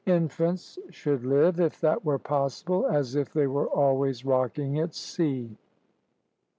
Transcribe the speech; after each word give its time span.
infants 0.07 0.79
should 0.89 1.23
live, 1.23 1.59
if 1.59 1.79
that 1.79 2.03
were 2.03 2.17
possible, 2.17 2.87
as 2.87 3.13
if 3.13 3.31
they 3.33 3.45
were 3.45 3.67
always 3.67 4.25
rocking 4.25 4.79
at 4.79 4.95
sea. 4.95 5.55